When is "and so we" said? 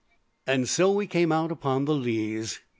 0.47-1.05